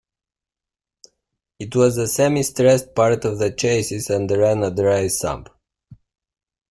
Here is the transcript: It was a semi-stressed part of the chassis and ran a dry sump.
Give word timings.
It 1.59 1.75
was 1.75 1.95
a 1.97 2.07
semi-stressed 2.07 2.95
part 2.95 3.23
of 3.23 3.37
the 3.37 3.51
chassis 3.51 4.11
and 4.11 4.31
ran 4.31 4.63
a 4.63 4.71
dry 4.73 5.05
sump. 5.05 5.47